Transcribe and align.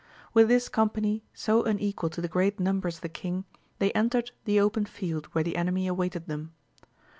With 0.33 0.47
this 0.47 0.67
company, 0.67 1.21
so 1.31 1.63
unequal 1.63 2.09
to 2.09 2.21
the 2.21 2.27
great 2.27 2.59
numbers 2.59 2.95
of 2.95 3.01
the 3.01 3.09
king, 3.09 3.45
they 3.77 3.91
entered 3.91 4.31
the 4.45 4.59
open 4.59 4.85
field 4.85 5.27
where 5.27 5.43
the 5.43 5.55
enemy 5.55 5.85
awaited 5.85 6.25
them. 6.25 6.53